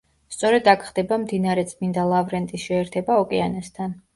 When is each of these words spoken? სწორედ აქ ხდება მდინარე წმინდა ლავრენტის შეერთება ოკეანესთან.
სწორედ 0.35 0.69
აქ 0.73 0.85
ხდება 0.87 1.19
მდინარე 1.25 1.65
წმინდა 1.73 2.07
ლავრენტის 2.15 2.67
შეერთება 2.71 3.23
ოკეანესთან. 3.27 3.99